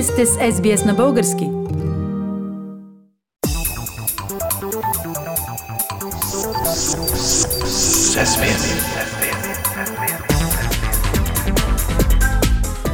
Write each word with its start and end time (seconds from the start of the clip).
Вие 0.00 0.06
сте 0.06 0.26
с 0.26 0.36
SBS 0.36 0.86
на 0.86 0.94
български. 0.94 1.44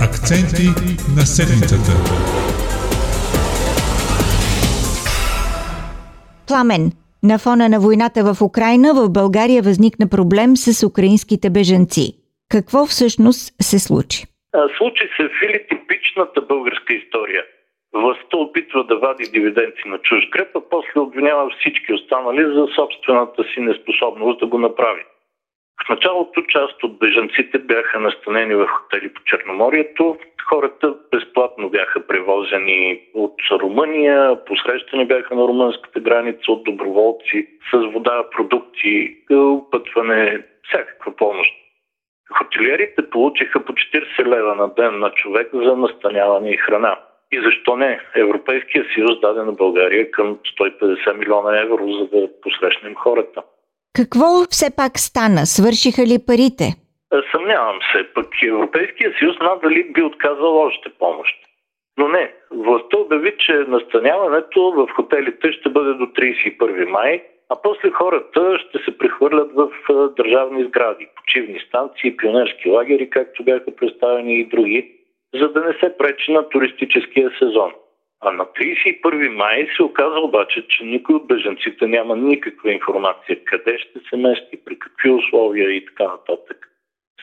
Акценти 0.01 0.69
на 1.17 1.27
седмицата. 1.27 1.93
Пламен. 6.47 6.93
На 7.23 7.39
фона 7.39 7.69
на 7.69 7.81
войната 7.81 8.35
в 8.35 8.43
Украина 8.43 8.95
в 8.95 9.09
България 9.09 9.63
възникна 9.63 10.07
проблем 10.07 10.57
с 10.57 10.87
украинските 10.87 11.51
бежанци. 11.51 12.13
Какво 12.49 12.87
всъщност 12.87 13.53
се 13.63 13.79
случи? 13.79 14.36
Случи 14.77 15.09
се 15.17 15.31
Фили 15.39 15.67
типичната 15.69 16.41
българска 16.41 16.95
история. 16.95 17.45
Властта 17.95 18.37
опитва 18.37 18.85
да 18.85 18.97
вади 18.99 19.25
дивиденци 19.33 19.89
на 19.89 19.99
чуж 19.99 20.29
греб, 20.31 20.49
а 20.57 20.61
после 20.71 21.01
обвинява 21.01 21.51
всички 21.51 21.93
останали 21.93 22.45
за 22.45 22.67
собствената 22.75 23.45
си 23.45 23.61
неспособност 23.61 24.41
да 24.41 24.47
го 24.47 24.59
направи. 24.59 25.05
В 25.87 25.89
началото 25.89 26.43
част 26.43 26.85
от 26.85 26.99
бежанците 26.99 27.59
бяха 27.59 28.01
настанени 28.01 28.55
в 28.55 28.67
хотели 28.67 29.13
по 29.13 29.25
Черноморието. 29.25 30.17
Хората 30.49 30.95
безплатно 31.13 31.71
бяха 31.71 32.07
превозени 32.07 33.01
от 33.15 33.35
Румъния, 33.51 34.45
посрещани 34.45 35.07
бяха 35.07 35.35
на 35.35 35.43
румънската 35.43 36.01
граница 36.01 36.53
от 36.53 36.65
доброволци 36.65 37.47
с 37.71 37.77
вода, 37.77 38.25
продукти, 38.31 39.17
опътване, 39.31 40.43
всякаква 40.69 41.17
помощ. 41.17 41.66
Хотелиерите 42.33 43.11
получиха 43.11 43.65
по 43.65 43.73
40 43.73 44.27
лева 44.27 44.55
на 44.55 44.75
ден 44.75 44.99
на 44.99 45.11
човек 45.11 45.49
за 45.55 45.77
настаняване 45.77 46.51
и 46.51 46.57
храна. 46.57 46.99
И 47.33 47.41
защо 47.41 47.77
не? 47.77 48.01
Европейския 48.17 48.85
съюз 48.95 49.21
даде 49.21 49.43
на 49.43 49.53
България 49.53 50.11
към 50.11 50.39
150 50.61 51.13
милиона 51.13 51.61
евро, 51.61 51.93
за 51.93 52.07
да 52.07 52.29
посрещнем 52.43 52.95
хората. 52.95 53.43
Какво 53.97 54.27
все 54.51 54.77
пак 54.77 54.99
стана? 54.99 55.47
Свършиха 55.47 56.03
ли 56.03 56.19
парите? 56.27 56.65
Съмнявам 57.33 57.79
се, 57.93 58.13
пък 58.15 58.29
Европейския 58.43 59.15
съюз 59.19 59.37
надали 59.41 59.93
би 59.93 60.03
отказал 60.03 60.59
още 60.59 60.89
помощ. 60.99 61.35
Но 61.99 62.09
не, 62.09 62.35
властта 62.51 62.97
обяви, 62.97 63.35
че 63.39 63.53
настаняването 63.53 64.73
в 64.77 64.89
хотелите 64.97 65.53
ще 65.53 65.69
бъде 65.69 65.93
до 65.93 66.05
31 66.05 66.89
май, 66.89 67.23
а 67.49 67.57
после 67.63 67.91
хората 67.91 68.59
ще 68.59 68.79
се 68.79 68.99
прехвърлят 68.99 69.53
в 69.53 69.71
държавни 70.17 70.65
сгради, 70.65 71.09
почивни 71.17 71.61
станции, 71.69 72.17
пионерски 72.17 72.69
лагери, 72.69 73.11
както 73.11 73.45
бяха 73.45 73.77
представени 73.77 74.41
и 74.41 74.45
други, 74.45 74.93
за 75.35 75.49
да 75.49 75.61
не 75.61 75.73
се 75.73 75.97
пречи 75.99 76.33
на 76.33 76.49
туристическия 76.49 77.31
сезон. 77.39 77.73
А 78.21 78.31
на 78.31 78.45
31 78.45 79.29
май 79.29 79.69
се 79.77 79.83
оказа 79.83 80.21
обаче, 80.21 80.67
че 80.69 80.85
никой 80.85 81.15
от 81.15 81.27
беженците 81.27 81.87
няма 81.87 82.17
никаква 82.17 82.73
информация 82.73 83.45
къде 83.45 83.79
ще 83.79 84.01
се 84.09 84.17
мести, 84.17 84.65
при 84.65 84.79
какви 84.79 85.11
условия 85.11 85.71
и 85.71 85.87
така 85.87 86.05
нататък. 86.05 86.69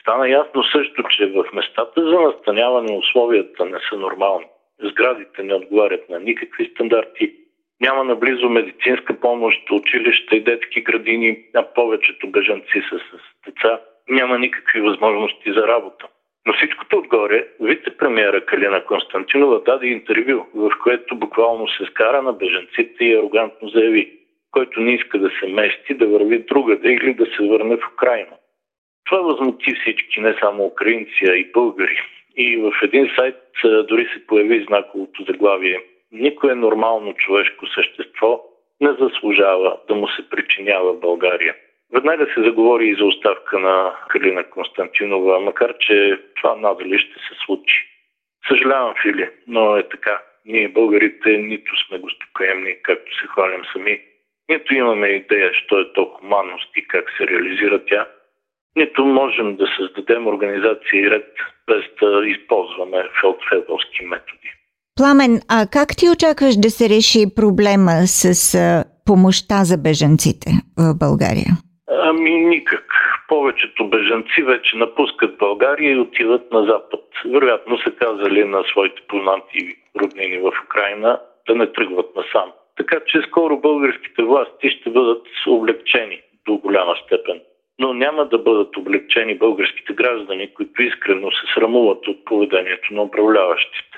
Стана 0.00 0.28
ясно 0.28 0.62
също, 0.62 1.02
че 1.02 1.26
в 1.26 1.44
местата 1.52 2.08
за 2.08 2.20
настаняване 2.20 2.96
условията 2.96 3.64
не 3.64 3.78
са 3.90 3.96
нормални. 3.96 4.46
Сградите 4.82 5.42
не 5.42 5.54
отговарят 5.54 6.08
на 6.08 6.20
никакви 6.20 6.64
стандарти, 6.64 7.34
няма 7.80 8.04
наблизо 8.04 8.48
медицинска 8.48 9.20
помощ, 9.20 9.70
училища 9.70 10.36
и 10.36 10.44
детски 10.44 10.80
градини, 10.80 11.38
а 11.54 11.62
повечето 11.74 12.30
бежанци 12.30 12.82
са 12.90 12.98
с 12.98 13.44
деца. 13.46 13.80
Няма 14.08 14.38
никакви 14.38 14.80
възможности 14.80 15.52
за 15.52 15.68
работа. 15.68 16.06
Но 16.46 16.52
всичкото 16.52 16.98
отгоре, 16.98 17.46
вице-премьера 17.60 18.44
Калина 18.46 18.84
Константинова 18.84 19.60
даде 19.60 19.86
интервю, 19.86 20.46
в 20.54 20.70
което 20.82 21.16
буквално 21.16 21.68
се 21.68 21.84
скара 21.84 22.22
на 22.22 22.32
бежанците 22.32 23.04
и 23.04 23.14
арогантно 23.14 23.68
заяви, 23.68 24.12
който 24.50 24.80
не 24.80 24.94
иска 24.94 25.18
да 25.18 25.30
се 25.40 25.46
мести, 25.46 25.94
да 25.94 26.06
върви 26.06 26.38
другаде 26.38 26.92
или 26.92 27.14
да 27.14 27.26
се 27.26 27.42
върне 27.42 27.76
в 27.76 27.92
Украина. 27.94 28.36
Това 29.04 29.18
възмути 29.18 29.74
всички, 29.74 30.20
не 30.20 30.36
само 30.40 30.64
украинци, 30.64 31.24
а 31.28 31.34
и 31.34 31.52
българи. 31.52 32.00
И 32.36 32.56
в 32.56 32.72
един 32.82 33.10
сайт 33.16 33.36
дори 33.88 34.08
се 34.14 34.26
появи 34.26 34.64
знаковото 34.64 35.24
заглавие 35.24 35.80
Никое 36.14 36.54
нормално 36.54 37.14
човешко 37.14 37.66
същество 37.66 38.42
не 38.80 38.92
заслужава 38.92 39.78
да 39.88 39.94
му 39.94 40.08
се 40.08 40.28
причинява 40.30 40.94
България. 40.94 41.54
Веднага 41.94 42.26
се 42.34 42.42
заговори 42.42 42.88
и 42.88 42.94
за 42.94 43.04
оставка 43.04 43.58
на 43.58 43.96
Калина 44.08 44.44
Константинова, 44.50 45.40
макар 45.40 45.74
че 45.78 46.20
това 46.36 46.56
надали 46.56 46.98
ще 46.98 47.14
се 47.14 47.34
случи. 47.44 47.86
Съжалявам, 48.48 48.94
Фили, 49.02 49.30
но 49.46 49.76
е 49.76 49.88
така. 49.88 50.22
Ние, 50.44 50.68
българите, 50.68 51.28
нито 51.38 51.86
сме 51.86 51.98
гостоприемни, 51.98 52.76
както 52.82 53.16
се 53.16 53.26
хвалим 53.26 53.62
сами, 53.72 54.00
нито 54.48 54.74
имаме 54.74 55.06
идея, 55.06 55.54
що 55.54 55.80
е 55.80 55.92
то 55.92 56.04
хуманност 56.04 56.76
и 56.76 56.88
как 56.88 57.10
се 57.16 57.26
реализира 57.26 57.84
тя, 57.84 58.08
нито 58.76 59.04
можем 59.04 59.56
да 59.56 59.66
създадем 59.76 60.26
организация 60.26 61.00
и 61.00 61.10
ред 61.10 61.32
без 61.66 61.84
да 62.00 62.26
използваме 62.26 63.08
фелдфебелски 63.20 64.04
методи. 64.04 64.52
Пламен, 64.98 65.40
а 65.56 65.66
как 65.76 65.88
ти 65.98 66.04
очакваш 66.14 66.54
да 66.64 66.70
се 66.70 66.84
реши 66.88 67.34
проблема 67.38 67.96
с 68.06 68.26
помощта 69.06 69.58
за 69.70 69.76
бежанците 69.86 70.50
в 70.78 70.84
България? 71.04 71.50
Ами 72.08 72.30
никак. 72.30 72.84
Повечето 73.28 73.88
бежанци 73.88 74.42
вече 74.42 74.76
напускат 74.76 75.38
България 75.38 75.92
и 75.92 75.98
отиват 75.98 76.52
на 76.52 76.60
Запад. 76.64 77.04
Вероятно 77.34 77.78
са 77.78 77.90
казали 77.90 78.44
на 78.44 78.62
своите 78.70 79.02
познати 79.08 79.76
роднини 80.00 80.38
в 80.38 80.52
Украина 80.66 81.20
да 81.48 81.54
не 81.54 81.72
тръгват 81.72 82.10
насам. 82.16 82.48
Така 82.76 82.96
че 83.06 83.26
скоро 83.28 83.60
българските 83.60 84.22
власти 84.22 84.70
ще 84.70 84.90
бъдат 84.90 85.22
облегчени 85.46 86.20
до 86.46 86.56
голяма 86.56 86.94
степен. 87.04 87.40
Но 87.78 87.94
няма 87.94 88.26
да 88.26 88.38
бъдат 88.38 88.76
облегчени 88.76 89.38
българските 89.38 89.92
граждани, 89.92 90.54
които 90.54 90.82
искрено 90.82 91.30
се 91.30 91.54
срамуват 91.54 92.08
от 92.08 92.24
поведението 92.24 92.94
на 92.94 93.02
управляващите. 93.02 93.93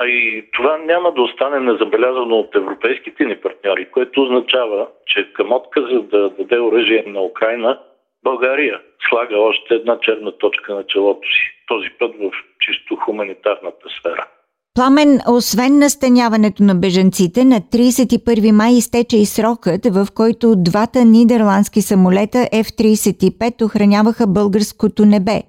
А 0.00 0.06
и 0.06 0.50
това 0.52 0.78
няма 0.78 1.12
да 1.12 1.22
остане 1.22 1.60
незабелязано 1.60 2.36
от 2.36 2.54
европейските 2.54 3.24
ни 3.24 3.36
партньори, 3.36 3.90
което 3.90 4.22
означава, 4.22 4.86
че 5.06 5.32
към 5.32 5.52
отказа 5.52 6.02
да 6.02 6.30
даде 6.30 6.60
оръжие 6.60 7.04
на 7.06 7.22
Украина, 7.22 7.78
България 8.24 8.80
слага 9.08 9.38
още 9.38 9.74
една 9.74 9.98
черна 10.00 10.32
точка 10.32 10.74
на 10.74 10.86
челото 10.86 11.28
си. 11.28 11.42
Този 11.68 11.88
път 11.98 12.14
в 12.16 12.30
чисто 12.60 12.96
хуманитарната 12.96 13.88
сфера. 13.98 14.26
Пламен, 14.74 15.20
освен 15.28 15.78
настаняването 15.78 16.62
на 16.62 16.74
бежанците, 16.74 17.44
на 17.44 17.60
31 17.60 18.52
май 18.52 18.72
изтече 18.72 19.16
и 19.16 19.26
срокът, 19.26 19.86
в 19.86 20.06
който 20.14 20.54
двата 20.56 21.04
нидерландски 21.04 21.82
самолета 21.82 22.38
F-35 22.38 23.64
охраняваха 23.64 24.26
българското 24.26 25.04
небе. 25.04 25.42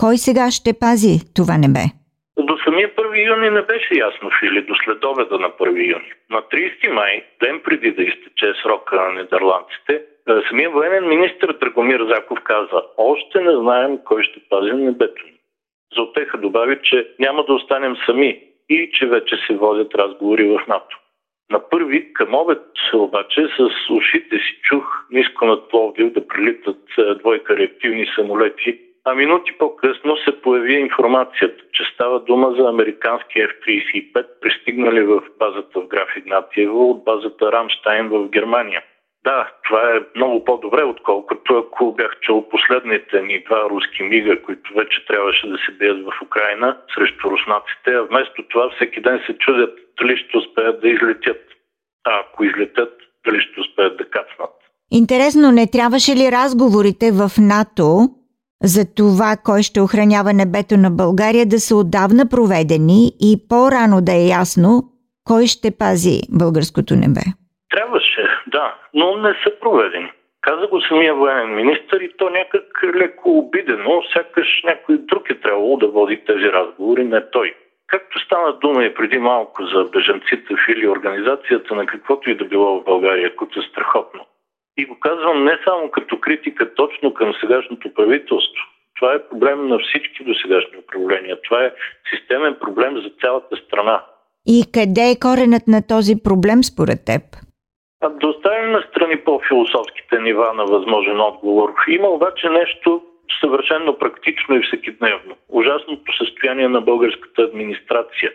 Кой 0.00 0.18
сега 0.18 0.50
ще 0.50 0.72
пази 0.72 1.34
това 1.34 1.58
небе? 1.58 2.01
До 3.12 3.16
самия 3.16 3.36
1 3.36 3.36
юни 3.36 3.50
не 3.50 3.62
беше 3.62 3.94
ясно, 3.94 4.30
или 4.42 4.62
до 4.62 4.74
следобеда 4.74 5.38
на 5.38 5.50
1 5.50 5.92
юни. 5.92 6.12
На 6.30 6.42
30 6.42 6.92
май, 6.92 7.24
ден 7.42 7.60
преди 7.64 7.90
да 7.90 8.02
изтече 8.02 8.52
срока 8.62 8.96
на 8.96 9.22
нидерландците, 9.22 10.02
е, 10.28 10.32
самия 10.48 10.70
военен 10.70 11.08
министр 11.08 11.52
Драгомир 11.52 12.00
Заков 12.00 12.38
каза, 12.44 12.82
още 12.96 13.40
не 13.40 13.56
знаем 13.56 13.98
кой 14.04 14.22
ще 14.22 14.40
пази 14.50 14.72
небето. 14.72 15.24
За 15.96 16.02
отеха 16.02 16.38
добави, 16.38 16.78
че 16.82 17.08
няма 17.18 17.44
да 17.44 17.54
останем 17.54 17.96
сами 18.06 18.40
и 18.68 18.90
че 18.94 19.06
вече 19.06 19.36
се 19.46 19.54
водят 19.54 19.94
разговори 19.94 20.44
в 20.44 20.66
НАТО. 20.68 20.98
На 21.50 21.68
първи 21.68 22.12
към 22.12 22.34
обед 22.34 22.62
обаче 22.94 23.48
с 23.56 23.90
ушите 23.90 24.36
си 24.36 24.60
чух 24.62 25.06
ниско 25.10 25.46
над 25.46 25.68
Пловдив 25.68 26.12
да 26.12 26.28
прилитат 26.28 26.78
е, 26.98 27.14
двойка 27.14 27.56
реактивни 27.56 28.06
самолети 28.14 28.91
а 29.04 29.14
минути 29.14 29.52
по-късно 29.58 30.16
се 30.16 30.40
появи 30.40 30.74
информацията, 30.74 31.62
че 31.72 31.84
става 31.94 32.20
дума 32.20 32.54
за 32.58 32.68
американски 32.68 33.38
F-35, 33.38 34.26
пристигнали 34.40 35.02
в 35.02 35.22
базата 35.38 35.80
в 35.80 35.86
граф 35.86 36.16
Игнатиево 36.16 36.90
от 36.90 37.04
базата 37.04 37.52
Рамштайн 37.52 38.08
в 38.08 38.28
Германия. 38.28 38.82
Да, 39.24 39.50
това 39.64 39.96
е 39.96 40.00
много 40.16 40.44
по-добре, 40.44 40.82
отколкото 40.82 41.58
ако 41.58 41.92
бях 41.92 42.20
чул 42.20 42.48
последните 42.48 43.22
ни 43.22 43.44
два 43.44 43.70
руски 43.70 44.02
мига, 44.02 44.42
които 44.42 44.74
вече 44.74 45.06
трябваше 45.06 45.46
да 45.46 45.58
се 45.58 45.72
бият 45.72 46.04
в 46.04 46.22
Украина 46.22 46.78
срещу 46.94 47.30
руснаците, 47.30 47.90
а 47.90 48.02
вместо 48.02 48.48
това 48.48 48.70
всеки 48.70 49.00
ден 49.00 49.20
се 49.26 49.38
чудят 49.38 49.78
дали 50.00 50.16
ще 50.16 50.38
успеят 50.38 50.80
да 50.80 50.88
излетят. 50.88 51.42
А 52.04 52.20
ако 52.20 52.44
излетят, 52.44 52.92
дали 53.26 53.40
ще 53.40 53.60
успеят 53.60 53.96
да 53.96 54.04
кацнат. 54.04 54.54
Интересно, 54.90 55.52
не 55.52 55.70
трябваше 55.70 56.12
ли 56.12 56.32
разговорите 56.32 57.10
в 57.12 57.30
НАТО 57.38 58.08
за 58.64 58.94
това 58.96 59.36
кой 59.44 59.62
ще 59.62 59.80
охранява 59.80 60.32
небето 60.32 60.76
на 60.76 60.90
България 60.90 61.46
да 61.46 61.58
са 61.58 61.76
отдавна 61.76 62.24
проведени 62.30 63.00
и 63.20 63.30
по-рано 63.48 64.00
да 64.02 64.12
е 64.12 64.28
ясно 64.40 64.82
кой 65.28 65.46
ще 65.46 65.78
пази 65.78 66.18
българското 66.40 66.94
небе. 66.94 67.24
Трябваше, 67.74 68.22
да, 68.46 68.74
но 68.94 69.16
не 69.16 69.32
са 69.42 69.50
проведени. 69.60 70.10
Каза 70.40 70.66
го 70.66 70.80
самия 70.80 71.14
военен 71.14 71.54
министр 71.54 71.96
и 72.04 72.12
то 72.16 72.30
някак 72.30 72.66
леко 72.94 73.38
обидено, 73.38 74.02
сякаш 74.12 74.62
някой 74.64 74.98
друг 74.98 75.30
е 75.30 75.40
трябвало 75.40 75.76
да 75.76 75.88
води 75.88 76.24
тези 76.26 76.44
разговори, 76.44 77.04
не 77.04 77.30
той. 77.30 77.54
Както 77.86 78.24
стана 78.24 78.58
дума 78.58 78.84
и 78.84 78.94
преди 78.94 79.18
малко 79.18 79.66
за 79.66 79.84
бежанците 79.84 80.54
или 80.68 80.88
организацията 80.88 81.74
на 81.74 81.86
каквото 81.86 82.30
и 82.30 82.36
да 82.36 82.44
било 82.44 82.80
в 82.80 82.84
България, 82.84 83.36
което 83.36 83.60
е 83.60 83.62
страхотно. 83.62 84.20
И 84.76 84.84
го 84.84 85.00
казвам 85.00 85.44
не 85.44 85.58
само 85.64 85.90
като 85.90 86.20
критика 86.20 86.74
точно 86.74 87.14
към 87.14 87.34
сегашното 87.40 87.94
правителство. 87.94 88.64
Това 88.96 89.14
е 89.14 89.28
проблем 89.28 89.68
на 89.68 89.78
всички 89.78 90.24
до 90.24 90.34
сегашни 90.34 90.78
управления. 90.78 91.40
Това 91.42 91.64
е 91.64 91.72
системен 92.14 92.56
проблем 92.60 92.96
за 92.96 93.10
цялата 93.20 93.56
страна. 93.56 94.04
И 94.46 94.64
къде 94.74 95.10
е 95.10 95.20
коренът 95.20 95.66
на 95.68 95.86
този 95.88 96.14
проблем 96.24 96.62
според 96.62 97.04
теб? 97.06 97.22
А 98.04 98.08
да 98.08 98.26
оставим 98.28 98.72
на 98.72 98.82
страни 98.90 99.16
по-философските 99.16 100.18
нива 100.18 100.52
на 100.54 100.64
възможен 100.64 101.20
отговор. 101.20 101.74
Има 101.88 102.08
обаче 102.08 102.48
нещо 102.48 103.02
съвършенно 103.40 103.98
практично 103.98 104.56
и 104.56 104.62
всекидневно. 104.62 105.36
Ужасното 105.48 106.16
състояние 106.18 106.68
на 106.68 106.80
българската 106.80 107.42
администрация. 107.42 108.32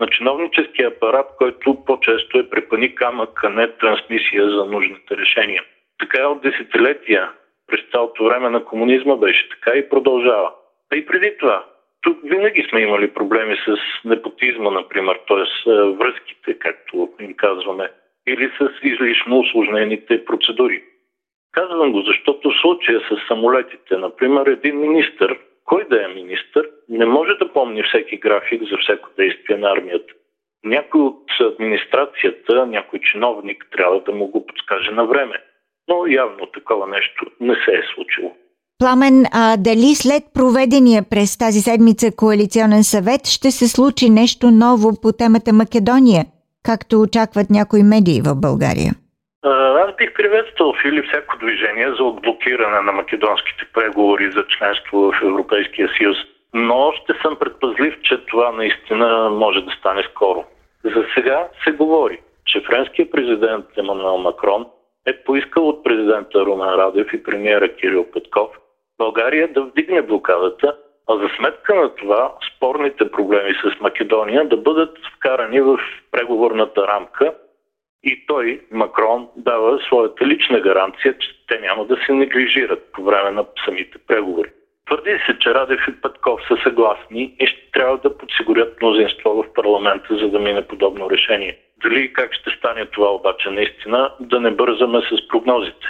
На 0.00 0.06
чиновническия 0.06 0.88
апарат, 0.88 1.26
който 1.38 1.84
по-често 1.86 2.38
е 2.38 2.50
препани 2.50 2.94
камък, 2.94 3.40
а 3.44 3.48
не 3.48 3.72
трансмисия 3.72 4.50
за 4.50 4.64
нужните 4.64 5.16
решения. 5.16 5.62
Така 5.98 6.22
е 6.22 6.26
от 6.26 6.42
десетилетия. 6.42 7.30
През 7.66 7.80
цялото 7.92 8.24
време 8.24 8.50
на 8.50 8.64
комунизма 8.64 9.16
беше 9.16 9.48
така 9.48 9.78
и 9.78 9.88
продължава. 9.88 10.52
А 10.92 10.96
и 10.96 11.06
преди 11.06 11.36
това. 11.38 11.64
Тук 12.00 12.18
винаги 12.24 12.66
сме 12.68 12.80
имали 12.80 13.14
проблеми 13.14 13.56
с 13.66 13.76
непотизма, 14.04 14.70
например, 14.70 15.20
т.е. 15.28 15.70
връзките, 15.72 16.58
както 16.58 17.08
им 17.20 17.34
казваме, 17.34 17.90
или 18.26 18.50
с 18.58 18.70
излишно 18.82 19.38
осложнените 19.38 20.24
процедури. 20.24 20.82
Казвам 21.52 21.92
го, 21.92 22.02
защото 22.02 22.50
в 22.50 22.60
случая 22.60 23.00
с 23.00 23.26
самолетите, 23.28 23.96
например, 23.96 24.46
един 24.46 24.80
министр, 24.80 25.36
кой 25.64 25.84
да 25.84 26.04
е 26.04 26.08
министр, 26.08 26.64
не 26.88 27.06
може 27.06 27.34
да 27.34 27.52
помни 27.52 27.82
всеки 27.82 28.16
график 28.16 28.62
за 28.62 28.76
всяко 28.78 29.08
действие 29.16 29.56
на 29.56 29.70
армията. 29.72 30.14
Някой 30.64 31.00
от 31.00 31.24
администрацията, 31.40 32.66
някой 32.66 32.98
чиновник 32.98 33.66
трябва 33.72 34.00
да 34.00 34.12
му 34.12 34.26
го 34.26 34.46
подскаже 34.46 34.90
на 34.90 35.06
време. 35.06 35.42
Но 35.88 36.06
явно 36.06 36.46
такова 36.46 36.86
нещо 36.86 37.26
не 37.40 37.54
се 37.54 37.70
е 37.70 37.82
случило. 37.94 38.32
Пламен, 38.78 39.24
а 39.32 39.56
дали 39.56 39.94
след 39.94 40.22
проведения 40.34 41.02
през 41.10 41.38
тази 41.38 41.60
седмица 41.60 42.06
коалиционен 42.16 42.84
съвет 42.84 43.26
ще 43.26 43.50
се 43.50 43.68
случи 43.68 44.10
нещо 44.10 44.50
ново 44.50 44.88
по 45.02 45.12
темата 45.12 45.52
Македония, 45.52 46.24
както 46.64 47.00
очакват 47.00 47.50
някои 47.50 47.82
медии 47.82 48.20
в 48.26 48.34
България? 48.46 48.92
Аз 49.84 49.96
бих 49.98 50.14
приветствал 50.14 50.74
Фили 50.82 51.02
всяко 51.02 51.38
движение 51.38 51.88
за 51.98 52.04
отблокиране 52.04 52.80
на 52.80 52.92
македонските 52.92 53.64
преговори 53.74 54.32
за 54.36 54.44
членство 54.48 54.96
в 54.98 55.22
Европейския 55.22 55.88
съюз, 55.98 56.16
но 56.54 56.92
ще 56.92 57.12
съм 57.22 57.36
предпазлив, 57.36 57.94
че 58.02 58.26
това 58.26 58.52
наистина 58.52 59.30
може 59.30 59.60
да 59.60 59.70
стане 59.70 60.02
скоро. 60.10 60.44
За 60.84 61.04
сега 61.14 61.48
се 61.64 61.70
говори, 61.70 62.20
че 62.46 62.60
френският 62.60 63.10
президент 63.10 63.66
Емануел 63.78 64.18
Макрон 64.18 64.66
е 65.08 65.22
поискал 65.24 65.68
от 65.68 65.84
президента 65.84 66.46
Румен 66.46 66.68
Радев 66.68 67.12
и 67.12 67.22
премиера 67.22 67.76
Кирил 67.76 68.10
Петков 68.12 68.48
България 68.98 69.48
да 69.52 69.62
вдигне 69.62 70.02
блокадата, 70.02 70.76
а 71.08 71.16
за 71.16 71.28
сметка 71.36 71.74
на 71.74 71.94
това 71.94 72.34
спорните 72.56 73.10
проблеми 73.10 73.54
с 73.54 73.80
Македония 73.80 74.48
да 74.48 74.56
бъдат 74.56 74.98
вкарани 75.16 75.60
в 75.60 75.78
преговорната 76.10 76.86
рамка 76.86 77.34
и 78.02 78.26
той, 78.26 78.60
Макрон, 78.70 79.28
дава 79.36 79.78
своята 79.86 80.26
лична 80.26 80.60
гаранция, 80.60 81.18
че 81.18 81.28
те 81.48 81.60
няма 81.60 81.84
да 81.84 81.96
се 82.06 82.12
неглижират 82.12 82.92
по 82.92 83.02
време 83.02 83.30
на 83.30 83.44
самите 83.64 83.98
преговори. 84.06 84.50
Твърди 84.86 85.18
се, 85.26 85.38
че 85.38 85.54
Радев 85.54 85.80
и 85.88 86.00
Петков 86.00 86.40
са 86.48 86.56
съгласни 86.62 87.36
и 87.40 87.46
ще 87.46 87.70
трябва 87.72 87.98
да 87.98 88.18
подсигурят 88.18 88.82
мнозинство 88.82 89.42
в 89.42 89.52
парламента, 89.54 90.16
за 90.16 90.28
да 90.28 90.38
мине 90.38 90.66
подобно 90.66 91.10
решение. 91.10 91.58
Дали 91.82 92.12
как 92.12 92.34
ще 92.34 92.50
стане 92.50 92.86
това 92.86 93.14
обаче 93.14 93.50
наистина, 93.50 94.14
да 94.20 94.40
не 94.40 94.50
бързаме 94.50 95.00
с 95.00 95.28
прогнозите. 95.28 95.86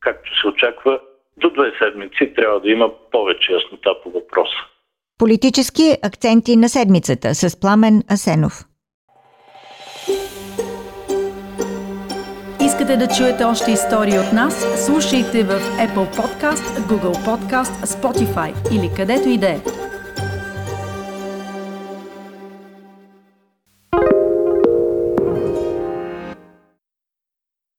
Както 0.00 0.40
се 0.40 0.48
очаква, 0.48 1.00
до 1.36 1.50
две 1.50 1.72
седмици 1.78 2.34
трябва 2.36 2.60
да 2.60 2.70
има 2.70 2.90
повече 3.10 3.52
яснота 3.52 3.90
по 4.02 4.10
въпроса. 4.10 4.56
Политически 5.18 5.96
акценти 6.04 6.56
на 6.56 6.68
седмицата 6.68 7.34
с 7.34 7.60
Пламен 7.60 8.02
Асенов. 8.12 8.52
Искате 12.66 12.96
да 12.96 13.08
чуете 13.16 13.44
още 13.44 13.70
истории 13.70 14.18
от 14.18 14.32
нас? 14.32 14.84
Слушайте 14.86 15.42
в 15.42 15.60
Apple 15.60 16.16
Podcast, 16.16 16.66
Google 16.90 17.16
Podcast, 17.26 17.86
Spotify 17.86 18.76
или 18.76 18.90
където 18.96 19.28
и 19.28 19.38
да 19.38 19.48
е. 19.48 19.85